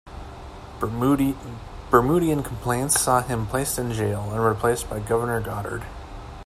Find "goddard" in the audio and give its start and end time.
5.39-5.83